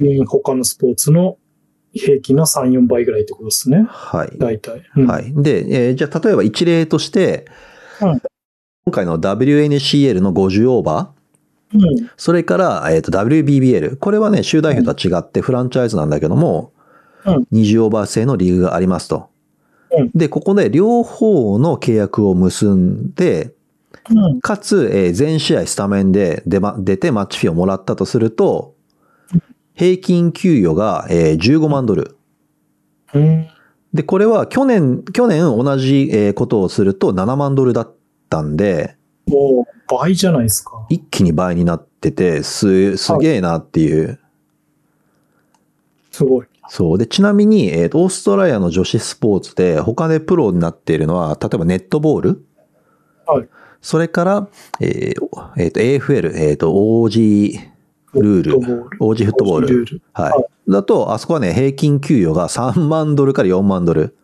[0.00, 0.26] うん。
[0.26, 1.36] 他のスポーツの
[1.92, 3.84] 平均の3、4倍ぐらいってことですね。
[3.88, 4.38] はい。
[4.38, 4.82] 大体。
[4.96, 5.32] うんはい。
[5.34, 7.46] で、えーじゃあ例えば一例として、
[8.00, 8.20] うん
[8.86, 11.19] 今回の WNCL の50オーバー、
[11.74, 12.10] うん。
[12.16, 13.96] それから、えっ、と、WBBL。
[13.96, 16.72] これはね、州代表とは違ってフランチャイズなんだけども、
[17.26, 19.28] うん20オーバー制のリーグがありますと。
[19.92, 23.52] うんで、ここで両方の契約を結んで、
[24.10, 24.40] うん。
[24.40, 28.74] かつ、えー全試合スタメンで出ま出てマッチフィーをもらったとすると、
[29.74, 32.16] 平均給与が、えー15万ドル。
[33.14, 33.48] うん。
[33.92, 37.94] で、これは去年、去年同じえーことをすると7万ドルだっ
[38.28, 38.96] たんで、
[39.30, 40.86] もう倍じゃないですか。
[40.88, 44.18] 一気に倍になってて、す、すげえなっていう。
[46.10, 46.46] すごい。
[46.68, 46.98] そう。
[46.98, 52.44] で、ちなみに、えっ、と、オーストラリアの女子スポーツで他でプロになっているのは、例えばネットボール。
[53.26, 53.48] はい。
[53.80, 54.48] それから、
[54.80, 55.14] えー
[55.56, 57.70] えーと、AFL、えっ、と、OG
[58.14, 58.56] ルール。
[58.98, 59.68] OG フットボール。
[59.68, 60.02] ルール。
[60.12, 60.30] はい。
[60.30, 64.16] はだと、あそこはね、平均給与が3万ドルから4万ドル。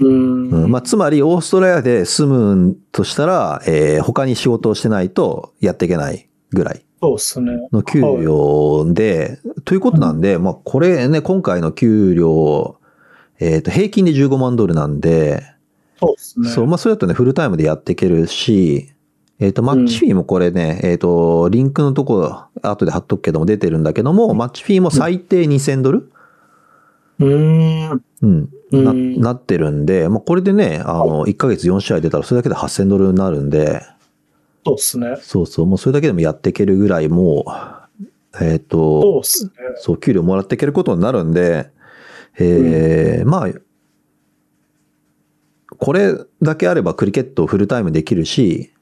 [0.00, 0.50] うん。
[0.50, 7.68] うんまあ、つまり、オーストラリアで住むとしたら、えー他に仕事をしてないとやっていけないぐらいそうですね。
[7.72, 12.76] の給料で、ということなんで、まあ、これね、今回の給料、
[13.40, 15.42] えっ、と、平均で15万ドルなんで、
[16.00, 16.48] そうですね。
[16.48, 18.90] そう、まあ、それだとね、フルタイムでやっていけるし、
[19.38, 26.10] えっ、と、マッチフィーもこれね、えっ、と、リンクのとこ、後で貼っとくけども出てるんだけども、マッチフィーも最低2000ドル？
[27.18, 28.02] うーん。
[28.22, 28.48] うん。
[28.82, 29.20] な、うん。
[29.20, 33.82] なってるんで、まあ、これでね、あの、1ヶ月4試合出たらそれだけで8000ドルになるんで、
[34.64, 35.16] そうですね。
[35.20, 39.52] そうそう、もうそれだけでもやっていけるぐらいもう、えっ、と、そうね。
[39.76, 41.70] そう、給料もらっていけることになるんで、
[42.38, 43.48] えーまあ、
[45.78, 48.72] これだけあればクリケットをフルタイムできるし、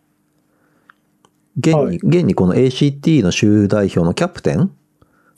[1.58, 1.96] 現に、はい。
[1.96, 4.72] 現にこの ACT の州代表のキャプテン、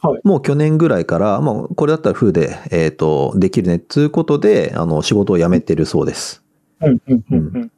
[0.04, 6.42] はいもう去年ぐらいから、まあ、これだったらフルで、えっ、と、できるねっていうことで、あの、仕事を辞めてるそうです。
[6.82, 7.72] うん、うん、うん、うん。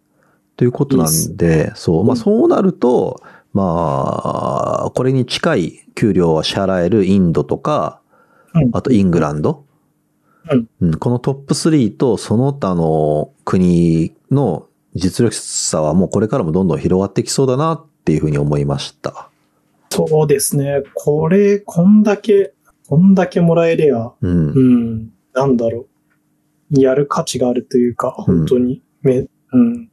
[0.57, 3.22] ということなんで、そう、まあうんそうなると、
[3.53, 8.01] まあ、これに近い給料は支払えるインドとか、
[8.55, 9.64] うんあとイングランド。
[10.51, 19.28] うんうんこのトップ3とその他の国の実力差はもうこれからもどんどん広がってきそうだなっていうふうに思いました。
[19.97, 20.82] そうですね。
[20.94, 22.55] これ、こんだけ、
[22.88, 24.51] こんだけもらえりゃ、うん。
[24.51, 25.86] うん、なんだろ
[26.70, 29.88] やる価値があるというか、本当にめ、うん、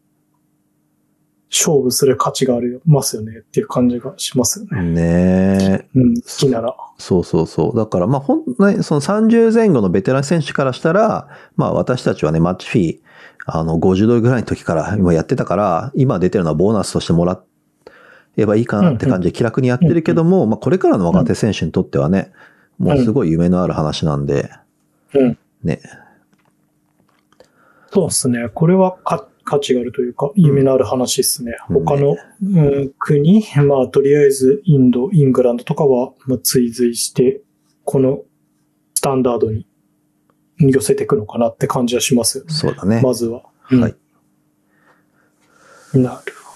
[1.53, 4.81] 勝負する価値がありますよねっていう感じがしますよね。
[4.81, 5.01] ね
[5.61, 5.89] え。
[5.95, 6.75] うん、好きなら。
[6.97, 7.77] そうそうそう。
[7.77, 12.99] だから、まあ、ほん、ね、その30前後のベテラン選手からしたら、まあ、私たちはね、マッチフィー、
[13.45, 17.33] あの、50ドルぐらいの時から今やってたから、今出てるのはボーナスとしてもら
[18.37, 22.31] えばいいかなって感じで気楽にやってるけども、まあ、これからの若手選手にとってはね、
[22.77, 24.49] もうすごい夢のある話なんで、
[25.13, 25.37] うん。
[25.63, 25.81] ね。
[27.91, 28.49] そうですね。
[28.53, 31.55] これはか価値があるというか、夢のある話ですね。
[31.69, 37.41] うん他の、うん、国、まあ、とりあえずインド、イングランドとかは、まあ、追随して、
[37.83, 38.21] この
[38.93, 39.65] スタンダードに
[40.59, 42.53] 寄せていくのかなって感じはしますよね。
[42.53, 43.01] そうだね。
[43.01, 43.43] まずは。
[43.71, 43.95] うんはい。
[45.93, 46.55] なるほ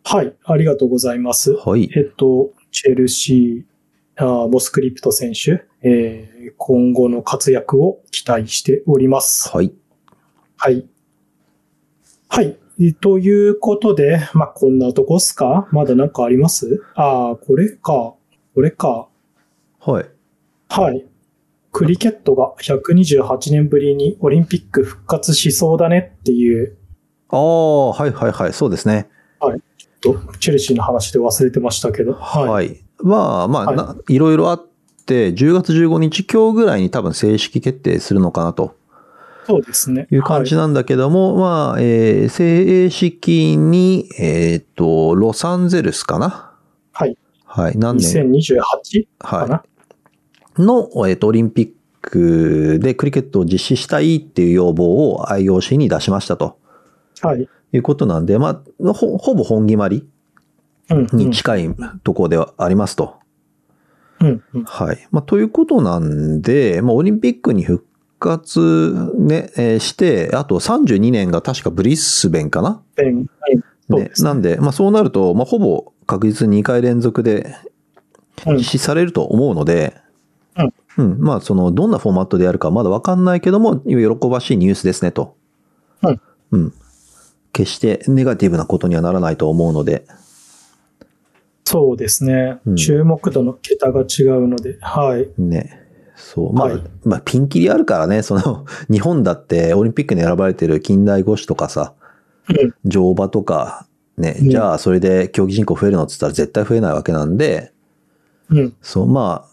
[0.13, 1.53] はい、ありがとうございます。
[1.53, 1.89] はい。
[1.95, 9.49] えっと、チェルシー、あーモスクリプト選手、えー今後の活躍を期待しております。
[9.49, 9.73] はい。
[10.57, 10.85] はい。
[12.27, 12.57] はい。
[12.81, 15.69] えということで、まあ、こんなとこっすか？
[15.71, 16.83] まだなんかあります？
[16.95, 18.15] ああ、これか。
[18.53, 19.07] これか。
[19.79, 20.05] はい。
[20.67, 21.05] はい。
[21.71, 26.75] クリケットが128年ぶりにオリンピック復活しそうだねっていう、
[27.29, 28.53] ああ、はいはいはい。
[28.53, 29.07] そうですね。
[30.01, 32.13] とチェルシーの話で忘れてましたけど。
[32.13, 32.83] はい。
[32.99, 34.65] まあまあ、はいな、いろいろあっ
[35.05, 38.75] て、10月15日今日ぐらいに多分正式決定するのかなと
[39.45, 40.07] そうですね。
[40.11, 46.53] いう感じなんだけども、まあ、えー正式に、えっ、と、ロサンゼルスかな
[46.93, 47.17] はい。
[47.45, 47.77] はい。
[47.77, 49.63] 何年？2028かな、は
[50.57, 50.61] い。
[50.61, 51.71] の、えっ、と、オリンピッ
[52.01, 56.57] クでクリケットを実施したいっていう要望を IOC に出しましたと
[57.21, 57.47] はい。
[57.73, 60.07] いうことなんで、まあ、ほほぼ本決まり
[61.13, 63.15] に近いところではありますと。
[64.19, 64.43] うん。
[64.53, 64.63] うん。
[64.63, 65.07] はい。
[65.11, 67.85] まあ、ということなんで、まあ、オリンピックに復
[68.19, 72.81] 活ね、えーして、あと32年が確かブリスベンかな？
[73.89, 77.55] ねなんで、まあ、そうなると、まあ、ほぼ確実に2回連続で
[78.45, 79.95] うん実施されると思うので、
[80.57, 80.73] うん。
[80.97, 81.19] うん。
[81.19, 85.35] まあ、その、どんなフォーマットでやるかまだわかんないけども、喜ばしいニュースですねと。
[86.03, 86.21] うん。
[86.51, 86.73] うん。
[87.53, 90.05] 決してネガティブなことにはならないと思うので、
[91.71, 95.29] そうですね、うん注目度の桁が違うので、はい。
[95.41, 95.79] ね。
[96.15, 96.53] そう。
[96.53, 101.93] まあ、はいまあ、ピンキリあるからね、その、 日本だってオリンピックに選ばれてる近代五種とかさ、
[102.49, 102.73] うん。
[102.83, 103.87] 乗馬とか、
[104.17, 107.71] ね、うんじゃあそれで競技人口増えるのって言ったら絶対増えないわけなんで、
[108.49, 108.73] うん。
[108.81, 109.45] そう、ま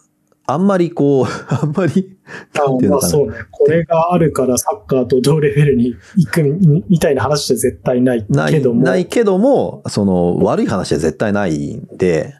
[0.46, 2.17] あ、あんまりこう、 あんまり、
[2.55, 3.12] あなんていうのかな。
[3.12, 3.39] まあそうね。
[3.51, 8.83] これがあるからサッカーと同レベルに行くみみたいな話じゃ絶対ないない、けども。
[8.83, 12.35] ないけども、その、悪い話は絶対ないんで、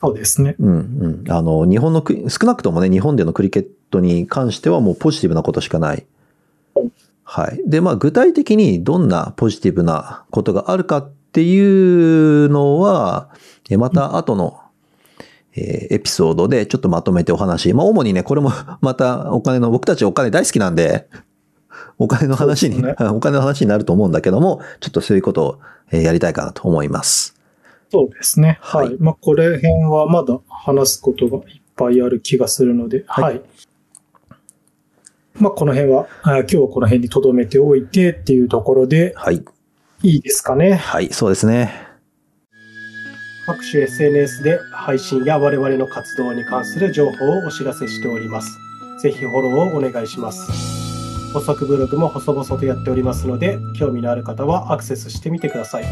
[0.00, 0.54] そうですね。
[0.58, 1.32] うん、うん。
[1.32, 6.06] あの、日本のクリ、少なくともね、日本でのクリケットに関してはもうポジティブなことしかない。
[7.24, 7.60] はい。
[7.66, 11.58] で、まあ、具体的にどんなポジティブなことがあるかってい
[12.44, 13.30] うのは、
[13.68, 14.60] えまた後の、
[15.56, 17.72] えーエピソードでちょっとまとめてお話。
[17.72, 21.08] まあ、主にね、これも またお金の、僕たちお金大好きなんで、
[21.98, 25.58] お金の話に、ね お金の話になると思うんだけども、ちょっとそういうことを
[25.90, 27.34] えーやりたいかなと思います。
[27.90, 28.58] そうですね。
[28.60, 28.96] ははいい。
[28.98, 33.42] まあ、これ辺はまだ話すことがいっぱいある気がするので、はいはい。
[35.38, 39.44] まあ、この辺は、あ今日はこの辺に留めておいてっていうところで、はい。
[40.02, 40.74] いいですかね。
[40.74, 41.85] はい、そうですね。
[43.46, 48.58] 各種 SNS で配信や我々の活動に関する情報をお知らせしております。
[49.00, 51.32] ぜひフォローをお願いします。
[51.32, 55.84] 補足ブログも細々とやっておりますので、興味のある方はアクセスしてみてください。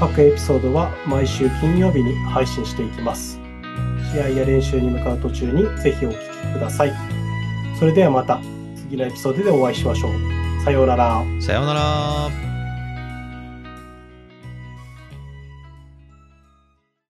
[0.00, 3.38] 各エピソードは毎週金曜日に配信していきます。
[4.12, 6.92] 試合や練習に向かう途中にぜひお聞きください。
[7.78, 8.40] それではまた
[8.76, 10.64] 次のエピソードでお会いしましょう。
[10.64, 11.22] さようなら。
[11.40, 12.53] さようなら。